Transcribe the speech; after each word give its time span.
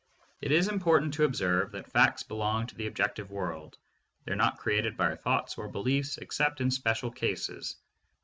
It 0.41 0.51
is 0.51 0.67
important 0.67 1.13
to 1.13 1.25
observe 1.25 1.73
that 1.73 1.91
facts 1.91 2.23
belong 2.23 2.65
to 2.65 2.73
the 2.73 2.87
ob 2.87 2.95
jective 2.95 3.29
world. 3.29 3.77
They 4.25 4.31
are 4.31 4.35
not 4.35 4.57
created 4.57 4.97
by 4.97 5.09
our 5.11 5.15
thoughts 5.15 5.59
or 5.59 5.67
beliefs 5.67 6.17
except 6.17 6.59
in 6.59 6.71
special 6.71 7.11
cases. 7.11 7.75